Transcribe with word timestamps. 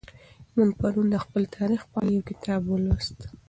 موږ 0.55 0.69
پرون 0.79 1.07
د 1.11 1.15
خپل 1.23 1.43
تاریخ 1.57 1.81
په 1.91 1.97
اړه 2.01 2.11
یو 2.15 2.27
کتاب 2.29 2.61
ولوست. 2.67 3.19